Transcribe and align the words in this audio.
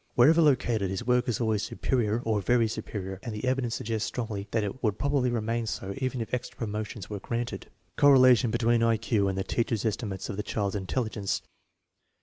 Wher 0.17 0.29
ever 0.29 0.41
located, 0.41 0.89
his 0.89 1.05
work 1.05 1.29
is 1.29 1.39
always 1.39 1.61
*' 1.63 1.63
superior" 1.63 2.21
or" 2.25 2.41
very 2.41 2.67
superior/* 2.67 3.19
and 3.21 3.35
the 3.35 3.45
evidence 3.45 3.75
suggests 3.75 4.07
strongly 4.07 4.47
that 4.49 4.63
it 4.63 4.81
would 4.81 4.97
probably 4.97 5.29
remain 5.29 5.67
so 5.67 5.93
even 5.99 6.21
if 6.21 6.33
extra 6.33 6.57
promotions 6.57 7.07
were 7.07 7.19
granted. 7.19 7.69
Correlation 7.97 8.49
between 8.49 8.81
I 8.81 8.97
Q 8.97 9.27
and 9.27 9.37
the 9.37 9.43
teachers* 9.43 9.85
estimates 9.85 10.27
of 10.27 10.37
the 10.37 10.41
children's 10.41 10.81
intelligence. 10.89 11.43